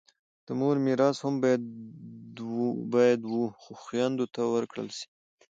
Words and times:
د 0.45 0.47
مور 0.59 0.75
میراث 0.85 1.17
هم 1.23 1.35
باید 2.91 3.21
و 3.33 3.41
خویندو 3.83 4.25
ته 4.33 4.41
ورکړل 4.53 4.87
سي. 4.97 5.07